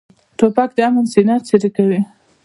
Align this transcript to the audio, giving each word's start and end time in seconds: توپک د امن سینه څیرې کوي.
توپک 0.37 0.69
د 0.75 0.79
امن 0.87 1.05
سینه 1.13 1.35
څیرې 1.47 1.69
کوي. 1.75 2.01